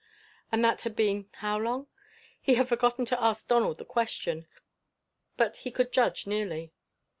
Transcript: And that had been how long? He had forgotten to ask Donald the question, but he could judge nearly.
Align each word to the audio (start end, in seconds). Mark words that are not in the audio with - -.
And 0.51 0.65
that 0.65 0.81
had 0.81 0.95
been 0.95 1.29
how 1.33 1.59
long? 1.59 1.85
He 2.41 2.55
had 2.55 2.67
forgotten 2.67 3.05
to 3.05 3.23
ask 3.23 3.47
Donald 3.47 3.77
the 3.77 3.85
question, 3.85 4.47
but 5.37 5.57
he 5.57 5.69
could 5.69 5.91
judge 5.93 6.25
nearly. 6.25 6.73